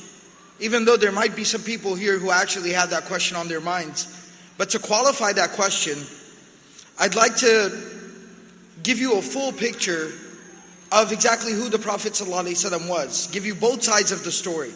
[0.60, 3.60] even though there might be some people here who actually have that question on their
[3.60, 5.98] minds, but to qualify that question,
[6.98, 7.70] I'd like to
[8.82, 10.12] give you a full picture
[10.92, 14.72] of exactly who the Prophet ﷺ was, give you both sides of the story.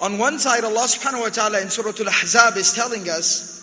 [0.00, 3.55] On one side, Allah subhanahu wa ta'ala in Surah Al Ahzab is telling us,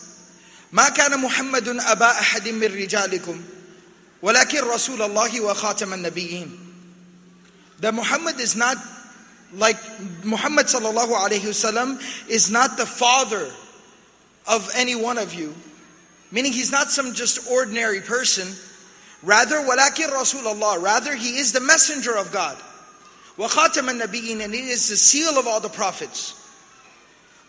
[0.73, 3.43] ما كان محمد أبا أحد من رجالكم
[4.23, 6.65] ولكن رسول الله وخاتم النبيين
[7.81, 8.77] That Muhammad is not
[9.55, 9.77] like
[10.25, 13.51] Muhammad sallallahu alayhi wasallam is not the father
[14.49, 15.55] of any one of you.
[16.33, 18.49] Meaning he's not some just ordinary person.
[19.23, 20.83] Rather, ولكن رسول الله.
[20.83, 22.57] Rather, he is the messenger of God.
[23.39, 26.35] وخاتم النبيين and he is the seal of all the prophets.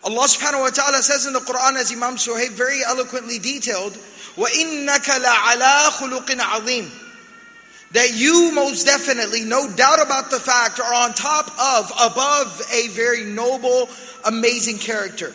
[0.04, 3.92] Allah subhanahu wa ta'ala says in the Quran, as Imam Suhaib very eloquently detailed,
[4.36, 6.90] وَإِنَّكَ لَعَلَىٰ خُلُقٍ عَظِيمٍ
[7.92, 12.88] That you most definitely, no doubt about the fact, are on top of, above a
[12.88, 13.90] very noble,
[14.24, 15.34] amazing character.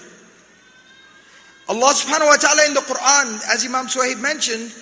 [1.70, 4.74] Allah subhanahu wa ta'ala in the Quran, as Imam Suhaib mentioned,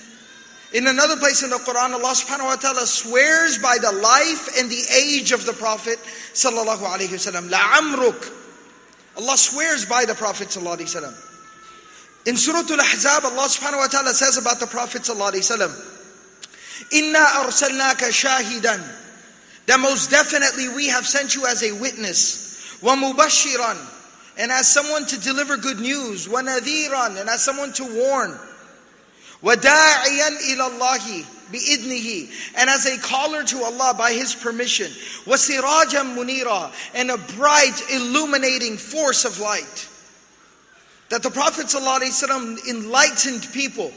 [0.73, 4.71] in another place in the Quran, Allah subhanahu wa ta'ala swears by the life and
[4.71, 5.99] the age of the Prophet
[6.33, 7.49] sallallahu alayhi wa sallam.
[7.49, 8.31] لَعَمْرُكَ
[9.18, 11.12] Allah swears by the Prophet ﷺ.
[12.26, 15.96] In Surah Al-Ahzab, Allah subhanahu wa ta'ala says about the Prophet ﷺ,
[16.92, 18.80] Inna arsalnaka shahidan.
[19.66, 22.78] That most definitely we have sent you as a witness.
[22.80, 23.76] Wa mubashiran.
[24.38, 26.28] And as someone to deliver good news.
[26.28, 27.20] Wa nadhiran.
[27.20, 28.38] And as someone to warn.
[29.42, 34.90] Da'iyan ila Allahi bi'idnihi, and as a caller to Allah by His permission,
[35.24, 39.88] wasirajam munira, and a bright illuminating force of light.
[41.10, 43.92] That the Prophet ﷺ enlightened people.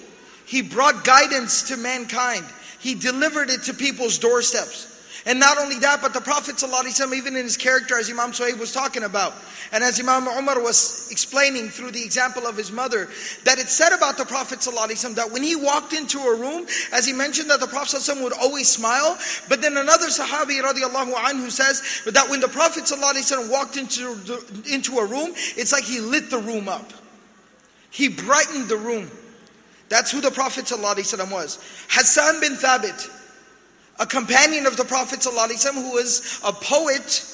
[0.45, 2.45] He brought guidance to mankind.
[2.79, 4.90] He delivered it to people's doorsteps.
[5.24, 8.60] And not only that, but the Prophet ﷺ, even in his character, as Imam Suhaib
[8.60, 9.34] was talking about,
[9.72, 13.08] and as Imam Umar was explaining through the example of his mother,
[13.42, 17.04] that it said about the Prophet ﷺ that when he walked into a room, as
[17.04, 19.18] he mentioned that the Prophet ﷺ would always smile,
[19.48, 24.16] but then another Sahabi radiallahu anhu says that when the Prophet ﷺ walked into,
[24.72, 26.92] into a room, it's like he lit the room up.
[27.90, 29.10] He brightened the room.
[29.88, 31.58] That's who the Prophet ﷺ was.
[31.88, 33.10] Hassan bin Thabit,
[33.98, 37.24] a companion of the Prophet ﷺ who was a poet,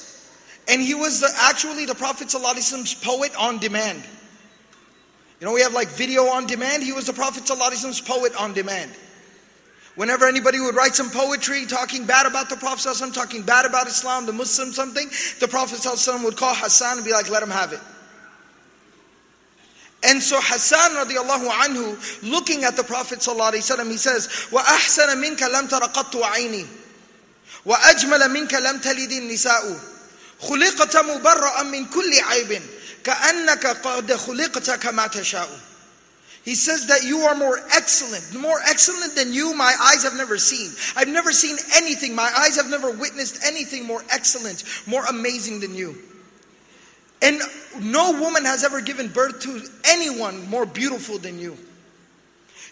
[0.67, 4.03] and he was the, actually the Prophet ﷺ's poet on demand.
[5.39, 6.83] You know, we have like video on demand.
[6.83, 8.91] He was the Prophet ﷺ's poet on demand.
[9.95, 13.85] Whenever anybody would write some poetry talking bad about the Prophet ﷺ, talking bad about
[13.87, 15.07] Islam, the Muslim, something,
[15.39, 17.81] the Prophet ﷺ would call Hassan and be like, let him have it.
[20.03, 23.55] And so Hassan radiallahu anhu, looking at the Prophet sallallahu
[23.89, 26.67] he says, وَأَحْسَنَ مِنْكَ لَمْ تَرَ قَطُّ عَيْنِي
[27.65, 29.79] وَأَجْمَلَ مِنْكَ لَمْ تَلِدِ النِّسَاءُ
[30.41, 32.61] خُلِقْتَ مُبَرَّأً مِنْ كُلِّ عَيْبٍ
[33.03, 35.47] كَأَنَّكَ قَدْ خُلِقْتَ كَمَا تَشَاءُ
[36.43, 40.37] He says that you are more excellent, more excellent than you my eyes have never
[40.37, 40.71] seen.
[40.97, 45.73] I've never seen anything, my eyes have never witnessed anything more excellent, more amazing than
[45.75, 45.95] you.
[47.21, 47.41] And
[47.80, 51.56] no woman has ever given birth to anyone more beautiful than you.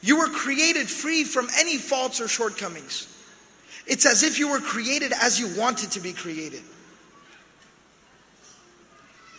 [0.03, 3.13] You were created free from any faults or shortcomings.
[3.87, 6.63] It's as if you were created as you wanted to be created.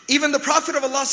[0.08, 1.06] Even the Prophet of Allah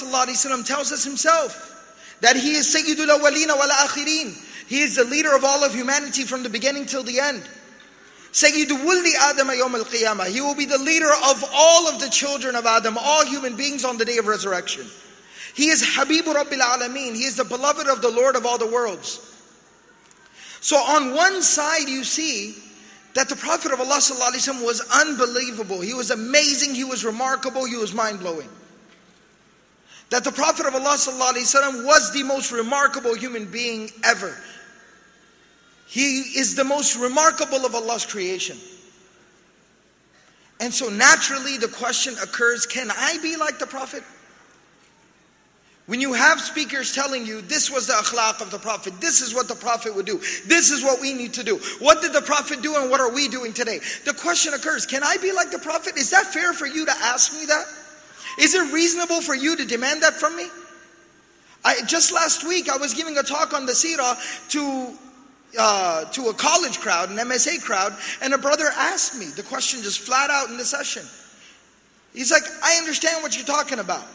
[0.65, 4.35] tells us himself that he is Sayyidul Awwalina wal Akhirin.
[4.69, 7.43] He is the leader of all of humanity from the beginning till the end.
[8.35, 10.27] Sayyidu Wuldi Adam Yawm al Qiyamah.
[10.27, 13.85] He will be the leader of all of the children of Adam, all human beings
[13.85, 14.85] on the day of resurrection.
[15.55, 17.15] He is Habibu Rabbil Alameen.
[17.15, 19.21] He is the beloved of the Lord of all the worlds.
[20.61, 22.57] So on one side you see
[23.15, 25.81] that the Prophet of Allah was unbelievable.
[25.81, 28.49] He was amazing, he was remarkable, he was mind-blowing.
[30.11, 34.37] That the Prophet of Allah was the most remarkable human being ever.
[35.87, 38.59] He is the most remarkable of Allah's creation.
[40.61, 44.03] And so naturally the question occurs, can I be like the Prophet?
[45.87, 49.35] When you have speakers telling you this was the akhlaq of the Prophet, this is
[49.35, 50.17] what the Prophet would do,
[50.47, 51.61] this is what we need to do.
[51.79, 53.81] What did the Prophet do and what are we doing today?
[54.07, 55.99] The question occurs can I be like the Prophet?
[55.99, 57.67] Is that fair for you to ask me that?
[58.39, 60.47] Is it reasonable for you to demand that from me?
[61.65, 64.17] I, just last week, I was giving a talk on the seerah
[64.51, 64.99] to
[65.59, 69.83] uh, to a college crowd, an MSA crowd, and a brother asked me the question
[69.83, 71.05] just flat out in the session.
[72.13, 74.07] He's like, I understand what you're talking about.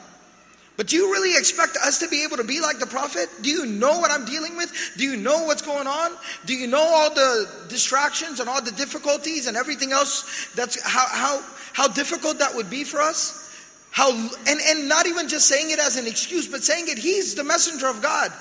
[0.80, 3.28] But do you really expect us to be able to be like the prophet?
[3.42, 4.94] Do you know what I'm dealing with?
[4.96, 6.12] Do you know what's going on?
[6.46, 11.06] Do you know all the distractions and all the difficulties and everything else that's how
[11.10, 11.44] how
[11.74, 13.46] how difficult that would be for us?
[13.92, 17.36] How and, and not even just saying it as an excuse, but saying it, he's
[17.36, 18.32] the messenger of God.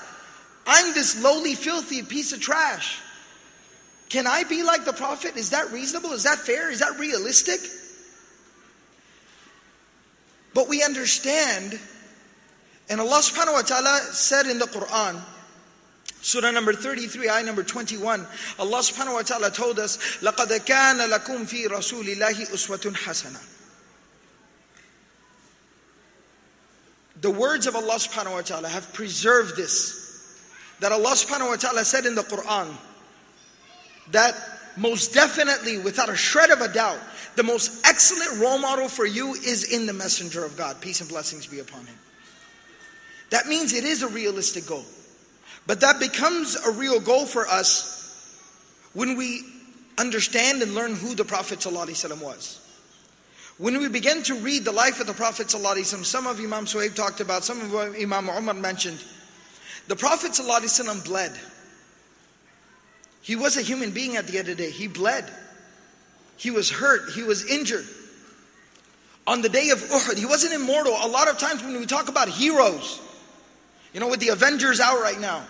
[0.66, 3.00] I'm this lowly, filthy piece of trash.
[4.08, 5.36] Can I be like the prophet?
[5.36, 6.12] Is that reasonable?
[6.12, 6.70] Is that fair?
[6.70, 7.60] Is that realistic?
[10.54, 11.78] But we understand
[12.88, 15.20] and Allah subhanahu wa ta'ala said in the Quran,
[16.20, 18.26] Surah number 33, ayah number 21,
[18.58, 23.50] Allah subhanahu wa ta'ala told us, لَقَدْ كَانَ لَكُمْ فِي رَسُولِ اللَّهِ أُسْوَةٌ حَسَنَةٌ
[27.20, 30.07] The words of Allah subhanahu wa ta'ala have preserved this.
[30.79, 32.73] that Allah subhanahu wa ta'ala said in the Quran,
[34.11, 34.35] that
[34.77, 36.99] most definitely, without a shred of a doubt,
[37.35, 40.79] the most excellent role model for you is in the messenger of God.
[40.81, 41.95] Peace and blessings be upon him.
[43.29, 44.85] That means it is a realistic goal.
[45.67, 47.99] But that becomes a real goal for us
[48.93, 49.43] when we
[49.97, 52.59] understand and learn who the Prophet was.
[53.57, 57.19] When we begin to read the life of the Prophet some of Imam Suhaib talked
[57.19, 59.03] about, some of Imam Umar mentioned,
[59.89, 61.31] the Prophet ﷺ bled.
[63.23, 64.69] He was a human being at the end of the day.
[64.69, 65.25] He bled.
[66.37, 67.09] He was hurt.
[67.15, 67.85] He was injured.
[69.25, 70.93] On the day of Uhud, he wasn't immortal.
[70.93, 73.01] A lot of times when we talk about heroes,
[73.91, 75.43] you know, with the Avengers out right now.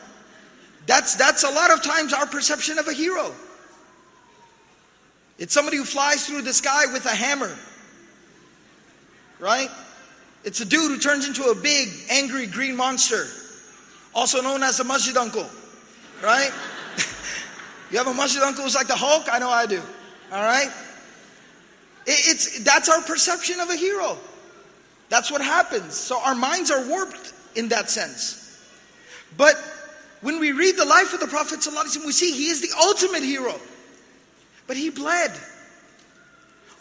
[0.87, 3.33] That's, that's a lot of times our perception of a hero.
[5.37, 7.53] It's somebody who flies through the sky with a hammer,
[9.37, 9.69] right?
[10.45, 13.27] It's a dude who turns into a big, angry green monster,
[14.13, 15.47] also known as the masjid uncle,
[16.23, 16.51] right?
[17.91, 19.27] you have a masjid uncle who's like the Hulk?
[19.31, 19.81] I know I do,
[20.31, 20.69] all right?
[22.09, 24.17] it's, that's our perception of a hero.
[25.09, 25.95] That's what happens.
[25.95, 28.59] So our minds are warped in that sense.
[29.37, 29.55] But
[30.21, 31.65] when we read the life of the Prophet
[32.05, 33.55] we see he is the ultimate hero.
[34.67, 35.31] But he bled.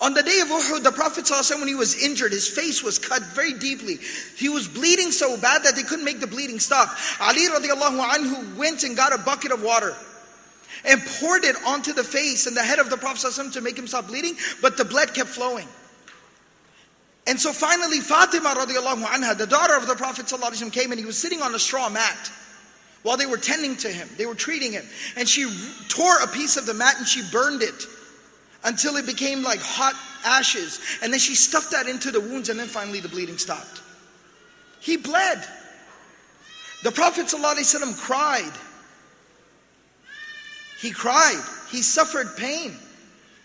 [0.04, 3.00] On the day of Uhud, the Prophet ﷺ, when he was injured, his face was
[3.00, 4.00] cut very deeply.
[4.36, 6.90] He was bleeding so bad that they couldn't make the bleeding stop.
[7.22, 9.96] Ali radiallahu anhu went and got a bucket of water
[10.86, 13.80] and poured it onto the face and the head of the Prophet ﷺ to make
[13.80, 15.68] him stop bleeding, but the blood kept flowing.
[17.26, 21.06] And so finally, Fatima radiallahu anha, the daughter of the Prophet ﷺ, came and he
[21.06, 22.30] was sitting on a straw mat
[23.04, 24.10] while they were tending to him.
[24.18, 24.84] They were treating him.
[25.16, 25.50] And she
[25.88, 27.88] tore a piece of the mat and she burned it
[28.65, 29.95] until it became like hot
[30.25, 30.81] ashes.
[31.03, 33.83] And then she stuffed that into the wounds and then finally the bleeding stopped.
[34.81, 35.45] He bled.
[36.83, 38.53] The Prophet ﷺ cried.
[40.81, 41.43] He cried.
[41.71, 42.77] He suffered pain.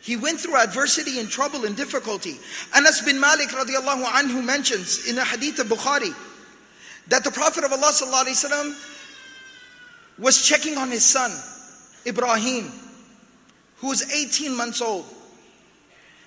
[0.02, 2.38] He went through adversity and trouble and difficulty.
[2.76, 6.14] Anas bin Malik radiallahu anhu mentions in the hadith of Bukhari
[7.08, 8.76] that the Prophet of Allah sallallahu
[10.20, 11.32] was checking on his son,
[12.06, 12.72] Ibrahim,
[13.83, 15.07] who was 18 months old.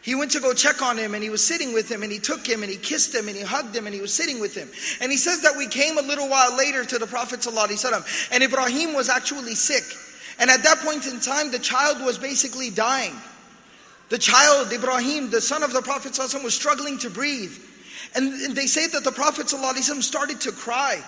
[0.01, 2.17] He went to go check on him and he was sitting with him and he
[2.17, 4.55] took him and he kissed him and he hugged him and he was sitting with
[4.55, 4.67] him.
[4.99, 8.43] And he says that we came a little while later to the Prophet ﷺ and
[8.43, 9.83] Ibrahim was actually sick.
[10.39, 13.13] And at that point in time, the child was basically dying.
[14.09, 17.55] The child, Ibrahim, the son of the Prophet ﷺ, was struggling to breathe.
[18.15, 21.01] And they say that the Prophet ﷺ started to cry.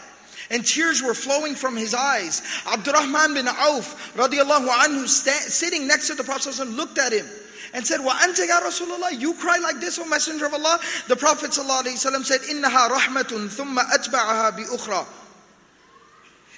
[0.50, 2.42] and tears were flowing from his eyes.
[2.66, 7.26] Abdurrahman bin Auf, radiallahu anhu, sta- sitting next to the Prophet looked at him
[7.74, 10.80] and said, Wa anta ya Rasulullah, you cry like this, O Messenger of Allah.
[11.06, 15.06] The Prophet ﷺ said, Innaha rahmatun thumma atba'aha bi ukhra.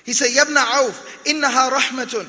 [0.04, 2.28] He said, Yabna Auf, innaha rahmatun.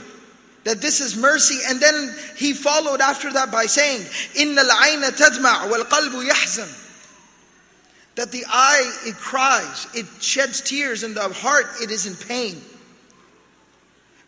[0.64, 1.60] That this is mercy.
[1.68, 6.81] And then he followed after that by saying, Inna al-ayna tadma' wal-qalbu yahzan.
[8.17, 12.63] That the eye, it cries, it sheds tears, and the heart, it is in pain.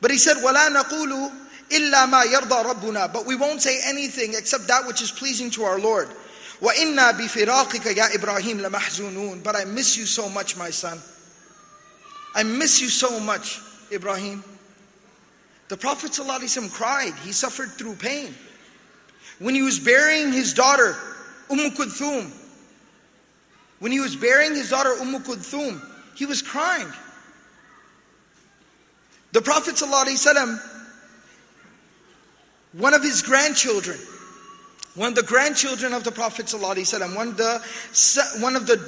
[0.00, 1.32] But he said, وَلَا نَقُولُ
[1.70, 5.64] إِلَّا مَا يَرْضَى رَبُّنَا But we won't say anything except that which is pleasing to
[5.64, 6.08] our Lord.
[6.60, 10.98] وَإِنَّا بِفِرَاقِكَ يَا إِبْرَاهِيمُ لَمَحْزُونُونَ But I miss you so much, my son.
[12.34, 13.60] I miss you so much,
[13.90, 14.44] Ibrahim.
[15.68, 17.14] The Prophet ﷺ cried.
[17.24, 18.34] He suffered through pain.
[19.38, 20.96] When he was burying his daughter,
[21.50, 22.32] Umm Kulthum,
[23.82, 25.80] when he was burying his daughter Umm Kulthum,
[26.16, 26.88] he was crying.
[29.32, 30.60] The Prophet ﷺ,
[32.72, 33.98] one of his grandchildren,
[34.94, 37.62] one of the grandchildren of the Prophet ﷺ, one of the,
[38.40, 38.78] one of the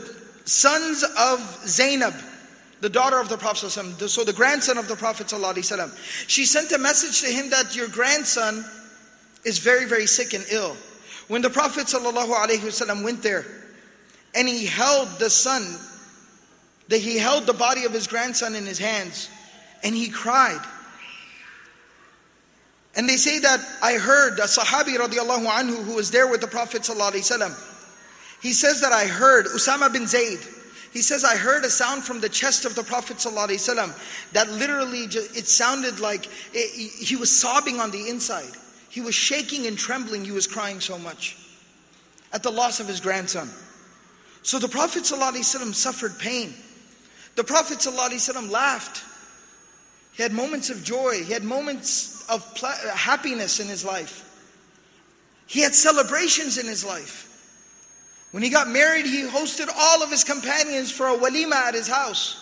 [0.44, 2.14] sons of Zainab,
[2.80, 6.72] the daughter of the Prophet ﷺ, so the grandson of the Prophet ﷺ, she sent
[6.72, 8.64] a message to him that your grandson
[9.44, 10.76] is very, very sick and ill.
[11.28, 13.46] When the Prophet ﷺ went there
[14.35, 15.63] and he held the son,
[16.89, 19.29] that he held the body of his grandson in his hands,
[19.83, 20.63] and he cried.
[22.95, 26.47] And they say that I heard a Sahabi radiallahu anhu who was there with the
[26.47, 30.39] Prophet sallallahu He says that I heard Usama bin Zaid.
[30.93, 35.07] He says I heard a sound from the chest of the Prophet sallallahu that literally
[35.07, 38.51] just, it sounded like it, he was sobbing on the inside.
[38.89, 40.23] He was shaking and trembling.
[40.23, 41.37] He was crying so much
[42.31, 43.49] at the loss of his grandson.
[44.44, 46.54] So the Prophet ﷺ suffered pain.
[47.36, 49.04] The Prophet ﷺ laughed.
[50.12, 51.22] He had moments of joy.
[51.24, 52.44] He had moments of
[52.94, 54.26] happiness in his life.
[55.46, 57.26] He had celebrations in his life.
[58.30, 61.88] When he got married, he hosted all of his companions for a walima at his
[61.88, 62.36] house.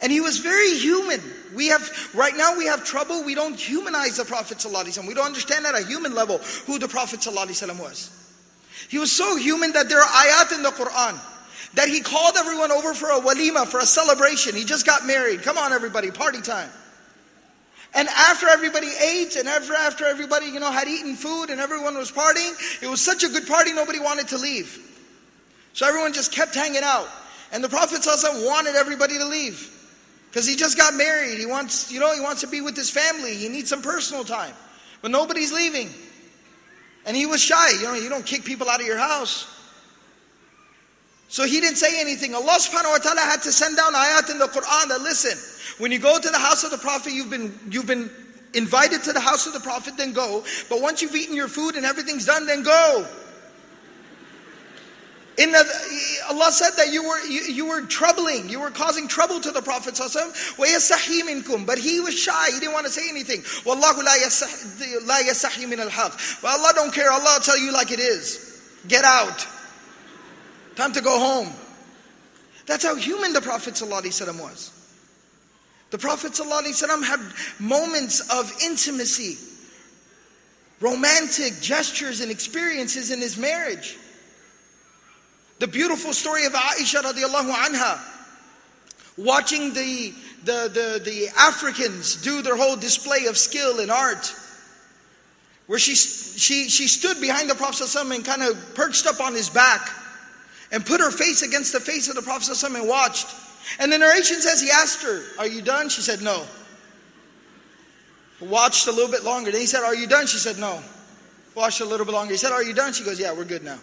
[0.00, 1.22] And he was very human.
[1.54, 3.24] We have, right now we have trouble.
[3.24, 5.06] We don't humanize the Prophet ﷺ.
[5.06, 8.10] We don't understand at a human level who the Prophet ﷺ was.
[8.91, 11.17] He was so human that there are ayat in the Quran
[11.75, 14.53] that he called everyone over for a walima, for a celebration.
[14.53, 15.43] He just got married.
[15.43, 16.69] Come on, everybody, party time.
[17.95, 21.97] And after everybody ate and after, after everybody, you know, had eaten food and everyone
[21.97, 24.77] was partying, it was such a good party, nobody wanted to leave.
[25.71, 27.07] So everyone just kept hanging out.
[27.53, 29.69] And the Prophet wanted everybody to leave.
[30.29, 31.37] Because he just got married.
[31.37, 33.35] He wants, you know, he wants to be with his family.
[33.35, 34.53] He needs some personal time.
[35.01, 35.89] But nobody's leaving.
[37.05, 37.71] And he was shy.
[37.71, 39.47] You know, you don't kick people out of your house.
[41.27, 42.35] So he didn't say anything.
[42.35, 45.37] Allah subhanahu wa ta'ala had to send down ayat in the Quran that listen,
[45.77, 48.09] when you go to the house of the Prophet, you've been you've been
[48.53, 50.43] invited to the house of the Prophet, then go.
[50.69, 53.07] But once you've eaten your food and everything's done, then go.
[55.41, 55.55] In
[56.29, 59.61] Allah said that you were you, you, were troubling, you were causing trouble to the
[59.61, 59.97] Prophet
[61.65, 63.41] But he was shy, he didn't want to say anything.
[63.65, 65.89] Wallahu la yasahi min al
[66.41, 68.69] But Allah don't care, Allah will tell you like it is.
[68.87, 69.47] Get out.
[70.75, 71.49] Time to go home.
[72.67, 74.71] That's how human the Prophet ﷺ was.
[75.89, 77.19] The Prophet ﷺ had
[77.59, 79.37] moments of intimacy,
[80.79, 83.97] romantic gestures and experiences in his marriage.
[85.61, 87.99] The beautiful story of Aisha radiallahu anha,
[89.15, 90.11] watching the,
[90.43, 94.33] the, the, the Africans do their whole display of skill and art,
[95.67, 99.35] where she, she, she stood behind the Prophet ﷺ and kind of perched up on
[99.35, 99.87] his back
[100.71, 103.27] and put her face against the face of the Prophet ﷺ and watched.
[103.77, 105.89] And the narration says he asked her, Are you done?
[105.89, 106.43] She said, No.
[108.39, 109.51] Watched a little bit longer.
[109.51, 110.25] Then he said, Are you done?
[110.25, 110.81] She said, No.
[111.53, 112.31] Watched a little bit longer.
[112.31, 112.93] He said, Are you done?
[112.93, 113.77] She goes, Yeah, we're good now.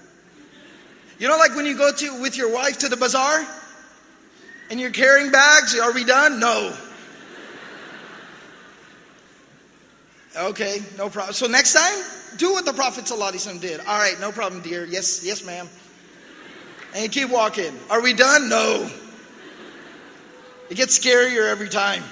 [1.18, 3.46] You know, like when you go to with your wife to the bazaar
[4.70, 6.38] and you're carrying bags, are we done?
[6.38, 6.76] No.
[10.36, 11.34] Okay, no problem.
[11.34, 13.80] So next time, do what the Prophet ﷺ did.
[13.80, 14.84] All right, no problem, dear.
[14.84, 15.68] Yes, yes, ma'am
[16.94, 17.72] and keep walking.
[17.90, 18.48] Are we done?
[18.48, 18.90] No.
[20.70, 22.02] It gets scarier every time.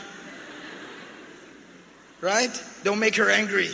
[2.21, 2.63] Right?
[2.83, 3.69] Don't make her angry.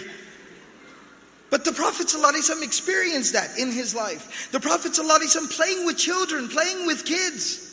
[1.51, 4.51] But the Prophet ﷺ experienced that in his life.
[4.51, 7.63] The Prophet ﷺ playing with children, playing with kids.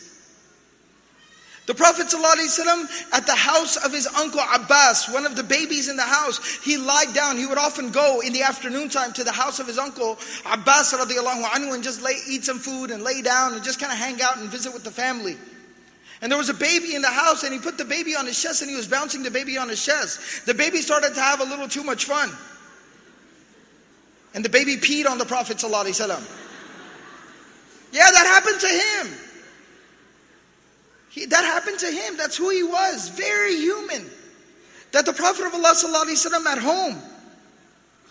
[1.65, 5.97] The Prophet ﷺ at the house of his uncle Abbas, one of the babies in
[5.97, 7.37] the house, he lied down.
[7.37, 10.93] He would often go in the afternoon time to the house of his uncle Abbas
[10.93, 13.97] radiallahu anhu and just lay, eat some food and lay down and just kind of
[13.97, 15.37] hang out and visit with the family.
[16.21, 18.39] And there was a baby in the house and he put the baby on his
[18.39, 20.45] chest and he was bouncing the baby on his chest.
[20.45, 22.31] The baby started to have a little too much fun.
[24.33, 26.09] And the baby peed on the Prophet ﷺ.
[27.91, 29.19] Yeah, that happened to him.
[31.09, 32.17] He, that happened to him.
[32.17, 33.09] That's who he was.
[33.09, 34.05] Very human.
[34.91, 37.01] That the Prophet of Allah وسلم, at home,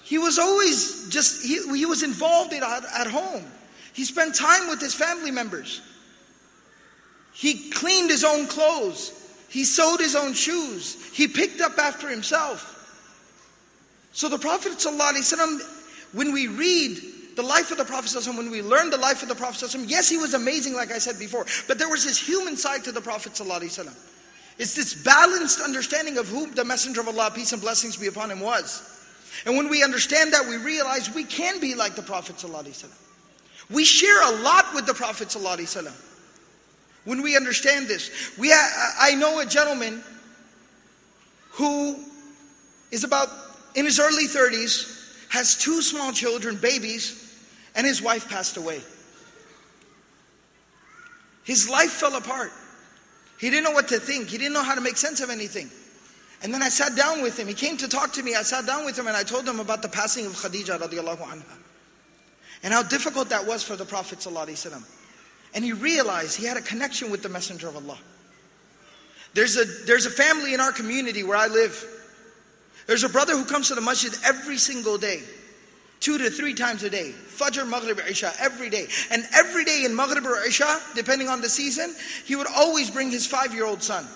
[0.02, 3.44] he was always just, he, he was involved in, at, at home.
[3.92, 5.82] He spent time with his family members.
[7.34, 9.12] He cleaned his own clothes.
[9.48, 10.96] He sewed his own shoes.
[11.12, 12.70] He picked up after himself.
[14.12, 15.60] So the Prophet ﷺ,
[16.13, 16.97] when we read
[17.35, 20.17] the life of the Prophet when we learn the life of the Prophet yes, he
[20.17, 23.39] was amazing, like I said before, but there was this human side to the Prophet
[24.57, 28.29] It's this balanced understanding of who the Messenger of Allah, peace and blessings be upon
[28.29, 28.97] him, was.
[29.45, 32.43] And when we understand that, we realize we can be like the Prophet
[33.69, 35.33] We share a lot with the Prophet
[37.05, 38.37] when we understand this.
[38.37, 40.03] We I know a gentleman
[41.51, 42.03] who
[42.91, 43.29] is about
[43.75, 44.98] in his early 30s,
[45.29, 47.25] has two small children, babies,
[47.75, 48.81] and his wife passed away.
[51.43, 52.51] His life fell apart.
[53.39, 54.27] He didn't know what to think.
[54.27, 55.69] He didn't know how to make sense of anything.
[56.41, 57.47] And then I sat down with him.
[57.47, 58.35] He came to talk to me.
[58.35, 61.17] I sat down with him and I told him about the passing of Khadija radiallahu
[61.17, 61.57] anha.
[62.63, 64.25] And how difficult that was for the Prophet.
[65.53, 67.97] And he realized he had a connection with the Messenger of Allah.
[69.33, 71.98] There's a, there's a family in our community where I live.
[72.89, 75.21] There's a brother who comes to the masjid every single day,
[75.99, 78.87] two to three times a day, Fajr, Maghrib, Isha, every day.
[79.11, 81.93] And every day in Maghrib or Isha, depending on the season,
[82.25, 84.07] he would always bring his five year old son.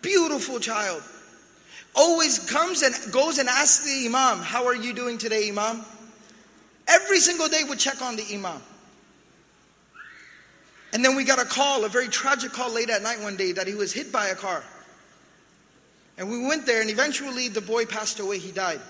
[0.00, 1.02] Beautiful child.
[1.94, 5.84] Always comes and goes and asks the Imam, How are you doing today, Imam?
[6.88, 8.62] Every single day would check on the Imam.
[10.94, 13.52] And then we got a call, a very tragic call late at night one day
[13.52, 14.64] that he was hit by a car.
[16.17, 18.39] And we went there, and eventually the boy passed away.
[18.39, 18.81] He died.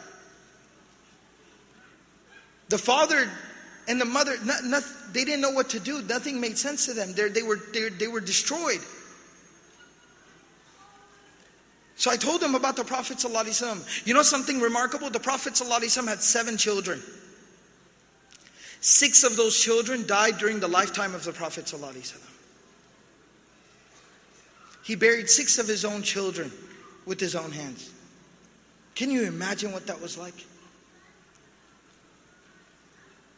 [2.69, 3.29] The father
[3.87, 6.01] and the mother, not, not, they didn't know what to do.
[6.03, 7.13] Nothing made sense to them.
[7.13, 8.79] They're, they, were, they, they were destroyed.
[11.95, 13.17] So I told them about the Prophet.
[13.17, 14.05] ﷺ.
[14.05, 15.09] You know something remarkable?
[15.09, 17.01] The Prophet ﷺ had seven children.
[18.81, 21.65] Six of those children died during the lifetime of the Prophet.
[21.65, 22.17] ﷺ.
[24.83, 26.51] He buried six of his own children
[27.05, 27.91] with his own hands.
[28.95, 30.33] Can you imagine what that was like?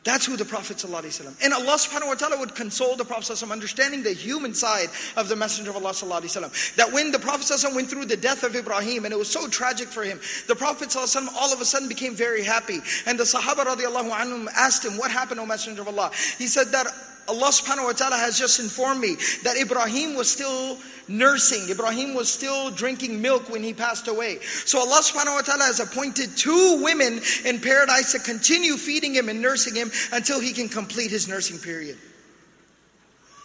[0.05, 1.43] That's who the Prophet ﷺ.
[1.43, 4.87] And Allah subhanahu wa ta'ala would console the Prophet ﷺ, understanding the human side
[5.17, 6.75] of the Messenger of Allah ﷺ.
[6.77, 9.47] That when the Prophet ﷺ went through the death of Ibrahim, and it was so
[9.49, 12.79] tragic for him, the Prophet ﷺ all of a sudden became very happy.
[13.05, 16.11] And the Sahaba radiallahu anhum asked him, What happened, O Messenger of Allah?
[16.37, 16.87] He said that
[17.28, 20.78] Allah subhanahu wa ta'ala has just informed me that Ibrahim was still
[21.08, 21.68] nursing.
[21.70, 24.40] Ibrahim was still drinking milk when he passed away.
[24.40, 29.28] So Allah subhanahu wa ta'ala has appointed two women in paradise to continue feeding him
[29.28, 31.96] and nursing him until he can complete his nursing period.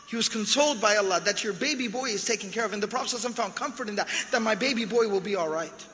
[0.10, 2.73] He was consoled by Allah that your baby boy is taken care of.
[2.73, 5.86] And the Prophet found comfort in that, that my baby boy will be all right.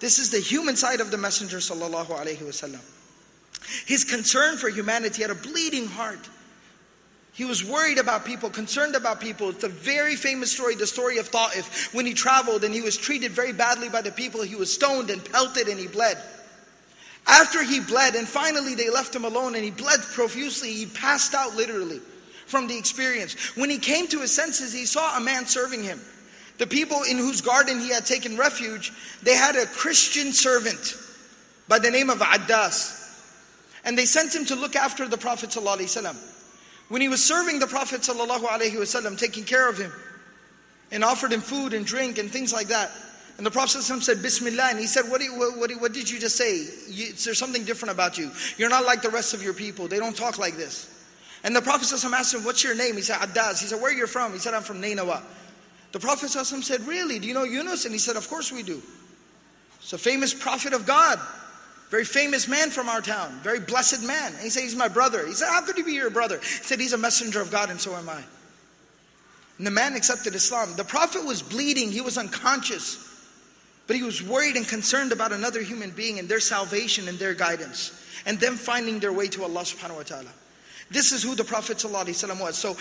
[0.00, 2.78] This is the human side of the Messenger sallallahu.
[3.86, 6.28] His concern for humanity had a bleeding heart.
[7.34, 9.50] He was worried about people, concerned about people.
[9.50, 12.96] It's a very famous story, the story of Ta'if, when he traveled and he was
[12.96, 14.42] treated very badly by the people.
[14.42, 16.16] He was stoned and pelted and he bled.
[17.26, 21.34] After he bled, and finally they left him alone and he bled profusely, he passed
[21.34, 22.00] out literally
[22.46, 23.56] from the experience.
[23.56, 26.00] When he came to his senses, he saw a man serving him.
[26.58, 28.92] The people in whose garden he had taken refuge,
[29.24, 30.94] they had a Christian servant
[31.66, 33.00] by the name of Addas.
[33.84, 36.33] And they sent him to look after the Prophet ﷺ.
[36.88, 39.92] When he was serving the Prophet ﷺ, taking care of him,
[40.92, 42.90] and offered him food and drink and things like that.
[43.36, 44.70] And the Prophet ﷺ said, Bismillah.
[44.70, 45.20] And he said, what,
[45.56, 46.66] what, what did you just say?
[46.88, 48.30] You, there's something different about you.
[48.58, 49.88] You're not like the rest of your people.
[49.88, 50.90] They don't talk like this.
[51.42, 52.94] And the Prophet ﷺ asked him, What's your name?
[52.94, 53.60] He said, Addas.
[53.60, 54.32] He said, Where are you from?
[54.32, 55.20] He said, I'm from Nainawa.
[55.92, 57.18] The Prophet ﷺ said, Really?
[57.18, 57.86] Do you know Yunus?
[57.86, 58.80] And he said, Of course we do.
[59.80, 61.18] It's a famous prophet of God.
[61.94, 64.32] Very famous man from our town, very blessed man.
[64.32, 65.24] And he said, He's my brother.
[65.24, 66.40] He said, How could he be your brother?
[66.40, 68.20] He said, He's a messenger of God, and so am I.
[69.58, 70.74] And the man accepted Islam.
[70.74, 72.98] The Prophet was bleeding, he was unconscious,
[73.86, 77.32] but he was worried and concerned about another human being and their salvation and their
[77.32, 77.92] guidance,
[78.26, 80.32] and them finding their way to Allah subhanahu wa ta'ala.
[80.90, 82.58] This is who the Prophet was.
[82.58, 82.76] So,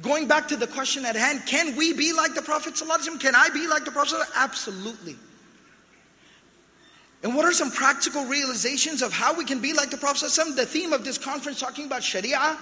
[0.00, 2.80] going back to the question at hand, can we be like the Prophet?
[3.20, 4.20] Can I be like the Prophet?
[4.34, 5.16] Absolutely.
[7.24, 10.30] And what are some practical realizations of how we can be like the Prophet?
[10.54, 12.58] The theme of this conference talking about Sharia.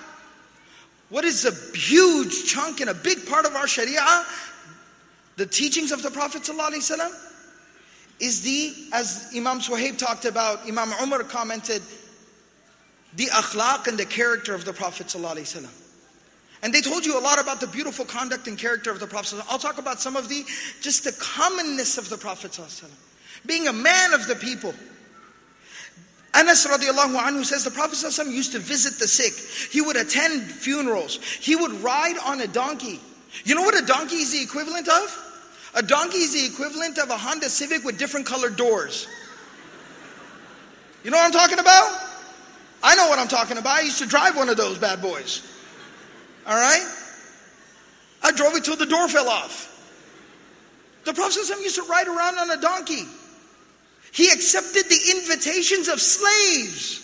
[1.08, 4.24] What is a huge chunk and a big part of our Sharia?
[5.36, 6.48] The teachings of the Prophet
[8.20, 11.82] is the, as Imam Suhaib talked about, Imam Umar commented,
[13.16, 15.12] the akhlaq and the character of the Prophet
[16.64, 19.42] and they told you a lot about the beautiful conduct and character of the Prophet.
[19.48, 20.44] I'll talk about some of the,
[20.80, 22.56] just the commonness of the Prophet
[23.46, 24.74] being a man of the people.
[26.34, 29.34] Anas radiallahu anhu says the Prophet used to visit the sick.
[29.70, 31.16] He would attend funerals.
[31.16, 33.00] He would ride on a donkey.
[33.44, 35.28] You know what a donkey is the equivalent of?
[35.74, 39.06] A donkey is the equivalent of a Honda Civic with different colored doors.
[41.04, 41.98] You know what I'm talking about?
[42.82, 43.78] I know what I'm talking about.
[43.78, 45.42] I used to drive one of those bad boys.
[46.46, 46.86] All right?
[48.22, 49.68] I drove it till the door fell off.
[51.04, 53.06] The Prophet used to ride around on a donkey.
[54.12, 57.00] He accepted the invitations of slaves.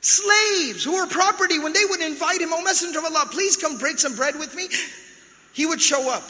[0.00, 3.78] Slaves who were property, when they would invite him, Oh Messenger of Allah, please come
[3.78, 4.68] break some bread with me,
[5.52, 6.28] he would show up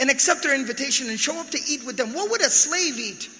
[0.00, 2.12] and accept their invitation and show up to eat with them.
[2.12, 3.30] What would a slave eat?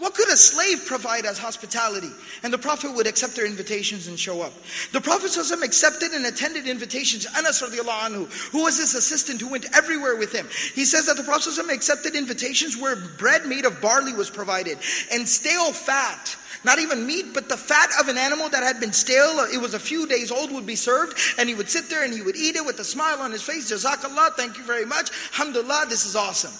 [0.00, 2.10] What could a slave provide as hospitality?
[2.42, 4.54] And the Prophet would accept their invitations and show up.
[4.92, 7.26] The Prophet accepted and attended invitations.
[7.36, 10.48] Anas anhu, who was his assistant, who went everywhere with him.
[10.74, 14.78] He says that the Prophet accepted invitations where bread made of barley was provided
[15.12, 16.34] and stale fat.
[16.64, 19.74] Not even meat, but the fat of an animal that had been stale, it was
[19.74, 22.36] a few days old, would be served, and he would sit there and he would
[22.36, 23.70] eat it with a smile on his face.
[23.70, 25.10] Jazakallah, thank you very much.
[25.32, 26.52] Alhamdulillah, this is awesome.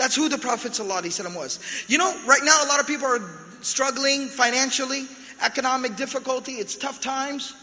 [0.00, 1.58] That's who the Prophet ﷺ was.
[1.88, 3.22] You know, right now a lot of people are
[3.62, 5.06] struggling financially,
[5.42, 7.54] economic difficulty, it's tough times.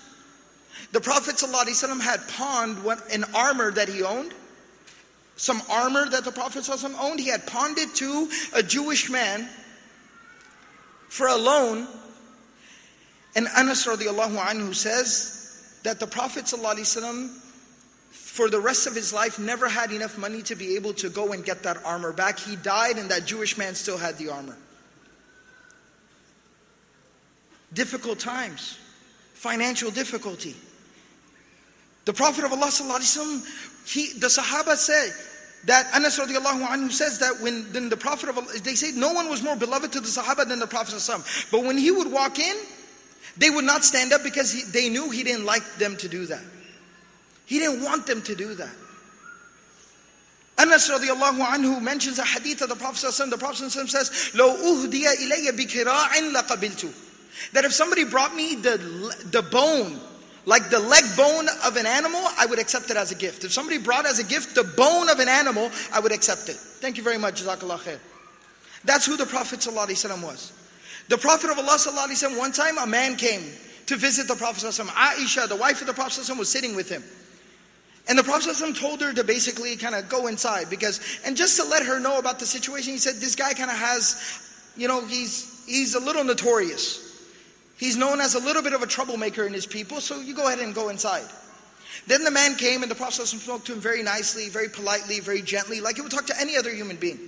[0.91, 2.77] The Prophet ﷺ had pawned
[3.11, 4.33] an armor that he owned.
[5.35, 9.47] Some armor that the Prophet ﷺ owned, he had pawned it to a Jewish man
[11.09, 11.87] for a loan.
[13.35, 17.39] And Anas radiallahu anhu says that the Prophet ﷺ
[18.10, 21.32] for the rest of his life never had enough money to be able to go
[21.32, 22.38] and get that armor back.
[22.38, 24.56] He died and that Jewish man still had the armor.
[27.72, 28.78] Difficult times,
[29.34, 30.54] financial difficulty.
[32.06, 32.70] The Prophet of Allah
[33.86, 35.10] he, the Sahaba say
[35.64, 39.12] that Anas radiallahu anhu says that when then the Prophet of Allah, they say no
[39.12, 40.94] one was more beloved to the Sahaba than the Prophet
[41.50, 42.56] But when he would walk in,
[43.36, 46.26] they would not stand up because he, they knew he didn't like them to do
[46.26, 46.42] that.
[47.47, 48.73] He didn't want them to do that.
[50.57, 55.51] Anas radiallahu anhu mentions a hadith of the Prophet the Prophet says, لو أهدي إلي
[55.51, 56.93] بكراع لقبلت.
[57.53, 58.77] That if somebody brought me the,
[59.31, 59.99] the bone,
[60.45, 63.43] like the leg bone of an animal, I would accept it as a gift.
[63.43, 66.55] If somebody brought as a gift the bone of an animal, I would accept it.
[66.55, 67.99] Thank you very much, Jazakallah khair.
[68.85, 70.51] That's who the Prophet was.
[71.09, 73.43] The Prophet of Allah one time a man came
[73.87, 77.03] to visit the Prophet Aisha, the wife of the Prophet was sitting with him.
[78.08, 81.68] And the Prophet told her to basically kind of go inside because, and just to
[81.68, 85.04] let her know about the situation, he said, this guy kind of has, you know,
[85.04, 87.04] he's, he's a little notorious.
[87.76, 90.46] He's known as a little bit of a troublemaker in his people, so you go
[90.46, 91.26] ahead and go inside.
[92.06, 95.42] Then the man came and the Prophet spoke to him very nicely, very politely, very
[95.42, 97.18] gently, like he would talk to any other human being.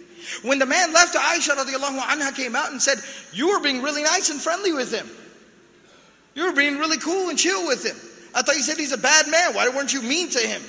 [0.42, 2.98] When the man left, Aisha radiallahu anha came out and said,
[3.32, 5.08] You were being really nice and friendly with him.
[6.34, 7.96] You were being really cool and chill with him.
[8.34, 9.54] I thought you said he's a bad man.
[9.54, 10.62] Why weren't you mean to him?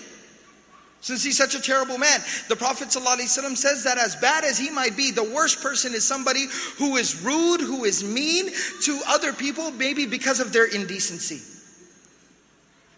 [1.02, 2.20] Since he's such a terrible man.
[2.48, 6.06] The Prophet ﷺ says that as bad as he might be, the worst person is
[6.06, 6.46] somebody
[6.78, 8.52] who is rude, who is mean
[8.84, 11.42] to other people, maybe because of their indecency.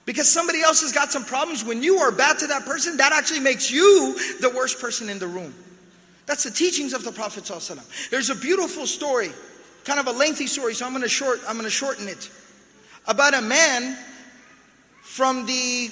[0.06, 1.63] Because somebody else has got some problems.
[1.63, 5.17] When you are bad to that person, that actually makes you the worst person in
[5.17, 5.54] the room.
[6.26, 7.45] That's the teachings of the Prophet.
[7.45, 8.10] ﷺ.
[8.10, 9.32] There's a beautiful story,
[9.86, 12.30] kind of a lengthy story, so I'm gonna short, I'm gonna shorten it.
[13.08, 13.97] About a man
[15.13, 15.91] from the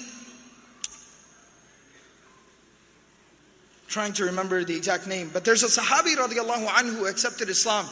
[3.88, 7.86] trying to remember the exact name, but there's a Sahabi radiallahu anhu who accepted Islam.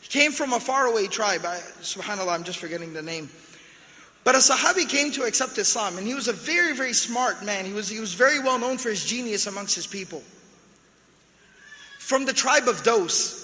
[0.00, 1.42] He came from a faraway tribe.
[1.44, 3.28] I, subhanAllah, I'm just forgetting the name.
[4.24, 7.66] But a Sahabi came to accept Islam, and he was a very, very smart man.
[7.66, 10.22] He was, he was very well known for his genius amongst his people.
[11.98, 13.42] From the tribe of Dos.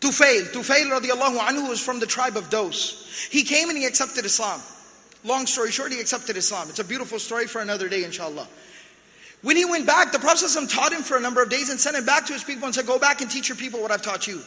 [0.00, 3.28] Tufail, Tufail radiallahu anhu was from the tribe of Dos.
[3.30, 4.60] He came and he accepted Islam.
[5.26, 6.68] Long story short, he accepted Islam.
[6.70, 8.46] It's a beautiful story for another day, inshallah.
[9.42, 11.96] When he went back, the Prophet taught him for a number of days and sent
[11.96, 14.02] him back to his people and said, Go back and teach your people what I've
[14.02, 14.40] taught you.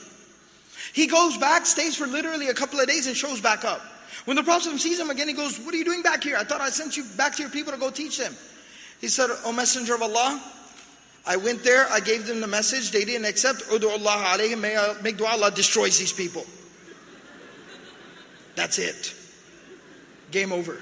[0.93, 3.81] He goes back, stays for literally a couple of days, and shows back up.
[4.25, 6.37] When the Prophet sees him again, he goes, What are you doing back here?
[6.37, 8.33] I thought I sent you back to your people to go teach them.
[9.01, 10.41] He said, O Messenger of Allah,
[11.25, 13.63] I went there, I gave them the message, they didn't accept.
[13.69, 16.45] Udu Allah alayhim, may, uh, make dua Allah destroys these people.
[18.55, 19.13] That's it.
[20.30, 20.78] Game over.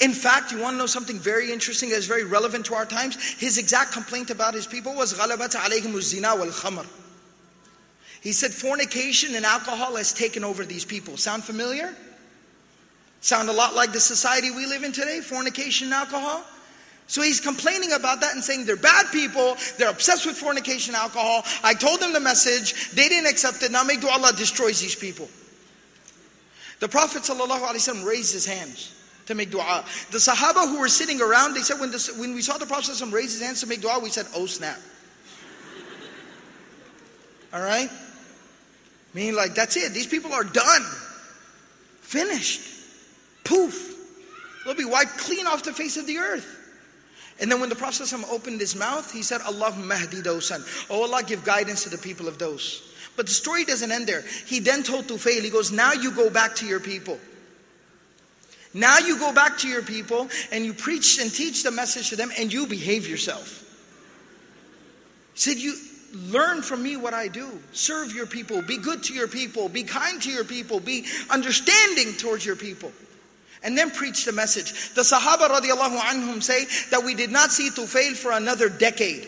[0.00, 2.84] In fact, you want to know something very interesting that is very relevant to our
[2.84, 3.16] times?
[3.38, 6.86] His exact complaint about his people was غَلَبَتْ عَلَيْهِمُ الزِّنَا وَالْخَمْرِ
[8.20, 11.16] He said fornication and alcohol has taken over these people.
[11.16, 11.94] Sound familiar?
[13.22, 16.44] Sound a lot like the society we live in today, fornication and alcohol?
[17.08, 21.02] So he's complaining about that and saying they're bad people, they're obsessed with fornication and
[21.02, 21.44] alcohol.
[21.62, 24.96] I told them the message, they didn't accept it, now make dua Allah destroys these
[24.96, 25.28] people.
[26.81, 28.93] The Prophet ﷺ raised his hands
[29.27, 29.85] to make dua.
[30.09, 33.13] The Sahaba who were sitting around, they said, when, when we saw the Prophet ﷺ
[33.13, 34.79] raise his hands to make dua, we said, oh snap.
[37.53, 37.89] All right?
[39.13, 39.93] Meaning, like, that's it.
[39.93, 40.81] These people are done.
[42.01, 42.61] Finished.
[43.43, 43.95] Poof.
[44.65, 46.57] They'll be wiped clean off the face of the earth.
[47.39, 50.65] And then when the Prophet ﷺ opened his mouth, he said, Allahumma mahdi dosan.
[50.89, 52.90] Oh Allah, give guidance to the people of Dos.
[53.21, 54.23] But the story doesn't end there.
[54.47, 57.19] He then told Tufail, he goes, Now you go back to your people.
[58.73, 62.15] Now you go back to your people and you preach and teach the message to
[62.15, 63.59] them and you behave yourself.
[65.35, 65.75] He said, You
[66.31, 67.47] learn from me what I do.
[67.73, 72.13] Serve your people, be good to your people, be kind to your people, be understanding
[72.13, 72.91] towards your people.
[73.61, 74.95] And then preach the message.
[74.95, 79.27] The Sahaba radiallahu anhum say that we did not see Tufail for another decade.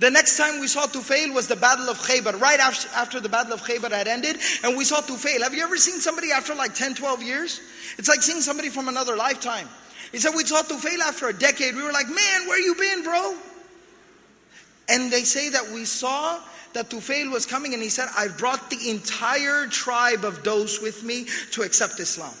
[0.00, 3.28] The next time we saw Tufail was the Battle of Khaybar, right after, after the
[3.28, 5.42] Battle of Khaybar had ended, and we saw Tufail.
[5.42, 7.60] Have you ever seen somebody after like 10, 12 years?
[7.96, 9.68] It's like seeing somebody from another lifetime.
[10.10, 11.74] He said, We saw Tufail after a decade.
[11.74, 13.36] We were like, Man, where you been, bro?
[14.88, 16.40] And they say that we saw
[16.74, 21.02] that Tufail was coming and he said, I've brought the entire tribe of Dos with
[21.02, 22.34] me to accept Islam.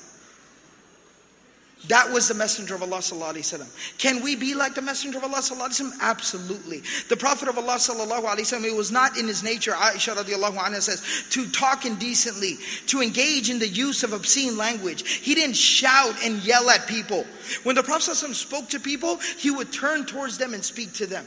[1.88, 3.98] That was the messenger of Allah sallallahu.
[3.98, 5.92] Can we be like the messenger of Allah sallallahu?
[6.00, 6.82] Absolutely.
[7.08, 11.02] The prophet of Allah sallallahu it was not in his nature, Aisha radiallahu anha says,
[11.30, 15.06] to talk indecently, to engage in the use of obscene language.
[15.08, 17.26] He didn't shout and yell at people.
[17.64, 21.06] When the prophet ﷺ spoke to people, he would turn towards them and speak to
[21.06, 21.26] them.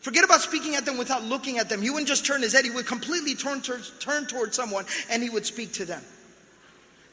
[0.00, 1.82] Forget about speaking at them without looking at them.
[1.82, 5.22] He wouldn't just turn his head, he would completely turn, turn, turn towards someone and
[5.22, 6.02] he would speak to them.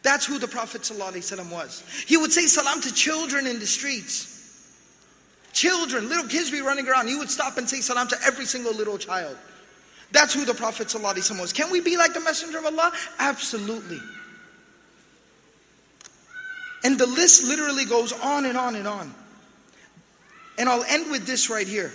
[0.04, 1.84] That's who the Prophet ﷺ was.
[2.06, 4.36] He would say salam to children in the streets.
[5.54, 7.08] Children, little kids be running around.
[7.08, 9.36] He would stop and say salam to every single little child.
[10.12, 11.52] That's who the Prophet ﷺ was.
[11.52, 12.92] Can we be like the Messenger of Allah?
[13.20, 14.00] Absolutely.
[16.84, 19.14] And the list literally goes on and on and on.
[20.58, 21.92] And I'll end with this right here.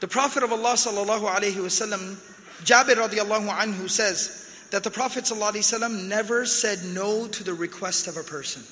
[0.00, 2.16] The Prophet of Allah sallallahu
[2.64, 4.39] Jabir radiallahu anhu says
[4.70, 8.62] that the Prophet wasallam never said no to the request of a person.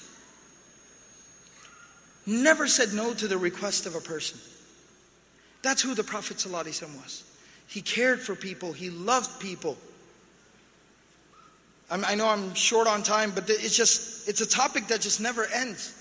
[2.27, 4.39] Never said no to the request of a person.
[5.63, 7.25] That's who the Prophet wasallam was.
[7.67, 8.73] He cared for people.
[8.73, 9.77] He loved people.
[11.91, 15.47] i know I'm short on time, but it's just, it's a topic that just never
[15.47, 15.95] ends.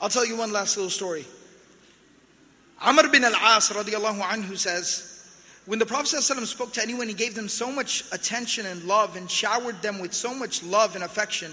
[0.00, 1.26] I'll tell you one last little story.
[2.82, 5.09] Amr bin al-As radiallahu anhu says,
[5.65, 9.15] when the Prophet ﷺ spoke to anyone, he gave them so much attention and love
[9.15, 11.51] and showered them with so much love and affection,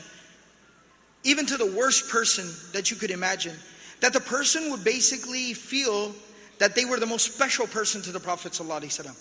[1.24, 3.54] even to the worst person that you could imagine,
[4.00, 6.14] that the person would basically feel
[6.58, 9.16] that they were the most special person to the Prophet ﷺ.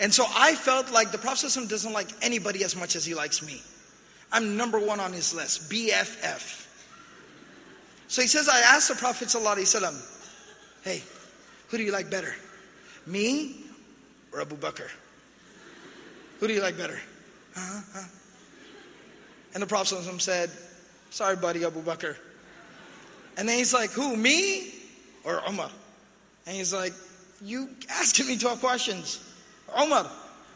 [0.00, 3.14] And so I felt like the Prophet ﷺ doesn't like anybody as much as he
[3.14, 3.62] likes me.
[4.32, 6.66] I'm number one on his list, BFF.
[8.08, 10.08] So he says, I asked the Prophet ﷺ,
[10.82, 11.02] Hey,
[11.68, 12.34] who do you like better?
[13.06, 13.62] Me
[14.37, 14.89] or Abu Bakr?
[16.39, 16.99] Who do you like better?
[17.55, 18.03] Uh-huh.
[19.53, 20.51] And the Prophet said,
[21.09, 22.15] Sorry, buddy, Abu Bakr.
[23.37, 24.71] And then he's like, Who, me
[25.23, 25.71] or Umar?
[26.45, 26.93] And he's like,
[27.43, 29.23] You asking me 12 questions.
[29.81, 30.03] Umar.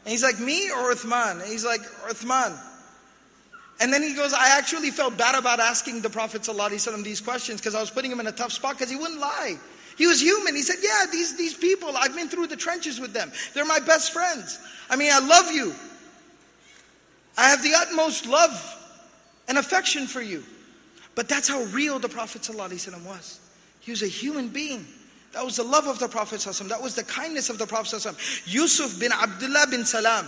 [0.05, 1.41] And he's like, Me or Uthman?
[1.41, 2.59] And he's like, Uthman.
[3.79, 6.47] And then he goes, I actually felt bad about asking the Prophet
[7.03, 9.57] these questions because I was putting him in a tough spot because he wouldn't lie.
[10.00, 10.54] He was human.
[10.54, 13.32] He said, Yeah, these, these people, I've been through the trenches with them.
[13.54, 14.58] They're my best friends.
[14.90, 15.74] I mean, I love you.
[17.38, 18.52] I have the utmost love
[19.48, 20.42] and affection for you.
[21.14, 23.40] But that's how real the Prophet ﷺ was.
[23.80, 24.86] He was a human being.
[25.32, 26.40] That was the love of the Prophet.
[26.40, 26.68] ﷺ.
[26.68, 27.96] That was the kindness of the Prophet.
[27.96, 28.52] ﷺ.
[28.52, 30.26] Yusuf bin Abdullah bin Salam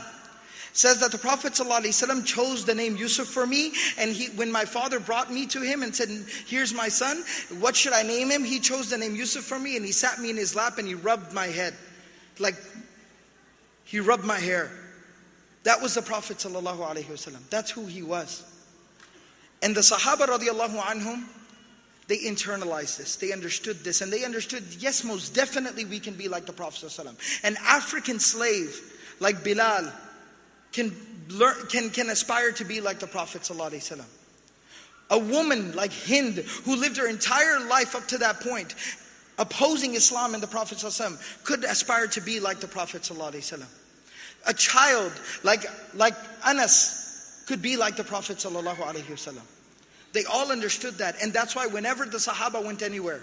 [0.72, 3.72] says that the Prophet ﷺ chose the name Yusuf for me.
[3.98, 6.08] And he, when my father brought me to him and said,
[6.46, 7.24] Here's my son,
[7.58, 8.44] what should I name him?
[8.44, 10.86] He chose the name Yusuf for me and he sat me in his lap and
[10.86, 11.74] he rubbed my head.
[12.38, 12.54] Like
[13.84, 14.70] he rubbed my hair.
[15.64, 17.50] That was the Prophet ﷺ.
[17.50, 18.44] That's who he was.
[19.62, 21.24] And the Sahaba radiallahu anhum,
[22.06, 26.28] they internalized this, they understood this, and they understood, yes, most definitely we can be
[26.28, 26.88] like the Prophet.
[26.88, 27.44] ﷺ.
[27.44, 28.80] An African slave
[29.20, 29.92] like Bilal,
[30.72, 30.94] can,
[31.30, 34.04] learn, can, can aspire to be like the Prophet ﷺ.
[35.10, 38.74] A woman like Hind, who lived her entire life up to that point,
[39.38, 43.64] opposing Islam and the Prophet ﷺ, could aspire to be like the Prophet ﷺ.
[44.46, 49.38] A child like, like Anas could be like the Prophet ﷺ.
[50.12, 51.16] They all understood that.
[51.22, 53.22] And that's why whenever the Sahaba went anywhere,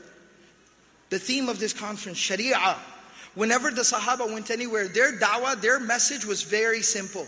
[1.10, 2.76] the theme of this conference, Sharia,
[3.36, 7.28] whenever the Sahaba went anywhere, their da'wah, their message was very simple.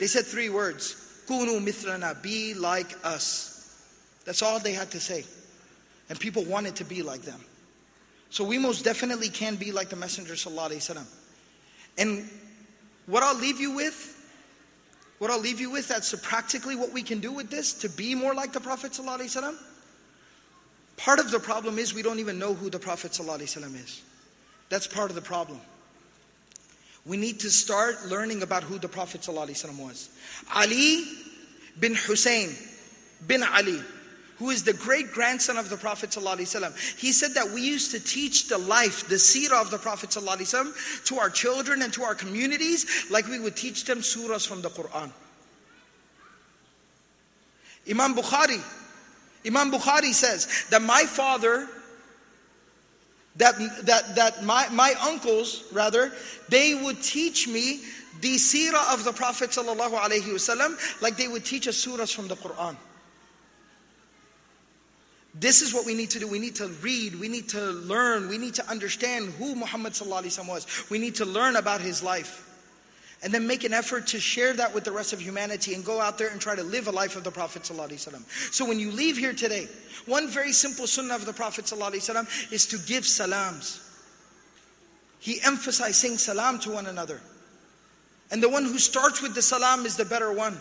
[0.00, 3.84] They said three words Kunu mithlana, be like us.
[4.24, 5.24] That's all they had to say.
[6.08, 7.40] And people wanted to be like them.
[8.30, 10.34] So we most definitely can be like the Messenger.
[11.98, 12.28] And
[13.06, 14.16] what I'll leave you with,
[15.18, 18.14] what I'll leave you with, that's practically what we can do with this to be
[18.14, 18.98] more like the Prophet.
[20.96, 24.02] Part of the problem is we don't even know who the Prophet is.
[24.68, 25.60] That's part of the problem.
[27.05, 30.09] We need to start learning about who the Prophet ﷺ was.
[30.55, 31.05] Ali
[31.79, 32.55] bin Hussein
[33.27, 33.79] bin Ali,
[34.37, 36.99] who is the great grandson of the Prophet ﷺ.
[36.99, 41.05] He said that we used to teach the life, the seerah of the Prophet ﷺ
[41.05, 44.69] to our children and to our communities like we would teach them surahs from the
[44.69, 45.11] Quran.
[47.89, 48.61] Imam Bukhari,
[49.45, 51.67] Imam Bukhari says that my father
[53.36, 56.12] that, that, that my, my uncles, rather,
[56.48, 57.80] they would teach me
[58.20, 59.56] the seerah of the Prophet
[61.00, 62.76] like they would teach us surahs from the Quran.
[65.34, 66.26] This is what we need to do.
[66.26, 70.66] We need to read, we need to learn, we need to understand who Muhammad was.
[70.90, 72.49] We need to learn about his life
[73.23, 75.99] And then make an effort to share that with the rest of humanity and go
[75.99, 78.53] out there and try to live a life of the Prophet ﷺ.
[78.53, 79.67] So when you leave here today,
[80.05, 83.81] one very simple sunnah of the Prophet ﷺ is to give salams.
[85.19, 87.19] He emphasized saying salam to one another.
[88.29, 90.57] And the one who starts with the salam is the better one.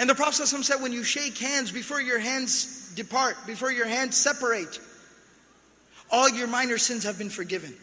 [0.00, 3.86] And the Prophet ﷺ said, when you shake hands, before your hands depart, before your
[3.86, 4.80] hands separate,
[6.10, 7.76] all your minor sins have been forgiven.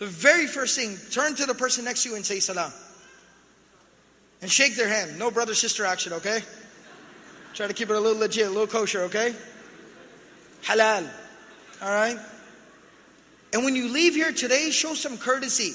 [0.00, 2.72] The very first thing, turn to the person next to you and say salam.
[4.43, 5.17] And shake their hand.
[5.17, 6.41] No brother sister action, okay?
[7.53, 9.33] Try to keep it a little legit, a little kosher, okay?
[10.65, 11.09] Halal.
[11.81, 12.17] All right?
[13.53, 15.71] And when you leave here today, show some courtesy.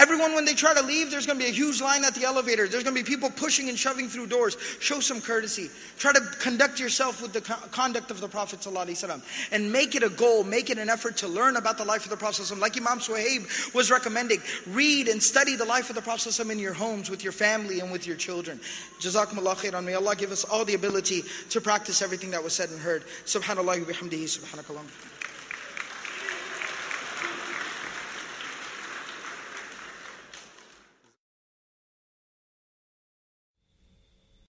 [0.00, 2.24] Everyone, when they try to leave, there's going to be a huge line at the
[2.24, 2.66] elevator.
[2.66, 4.56] There's going to be people pushing and shoving through doors.
[4.80, 5.68] Show some courtesy.
[5.98, 9.20] Try to conduct yourself with the conduct of the Prophet ﷺ.
[9.52, 12.10] And make it a goal, make it an effort to learn about the life of
[12.10, 12.58] the Prophet ﷺ.
[12.58, 16.58] Like Imam Suhaib was recommending, read and study the life of the Prophet ﷺ in
[16.58, 18.58] your homes, with your family, and with your children.
[19.00, 19.84] Jazakumullah khairan.
[19.84, 23.04] May Allah give us all the ability to practice everything that was said and heard.
[23.26, 24.24] Subhanallah wa bihamdihi.
[24.24, 25.13] Subhanakallah.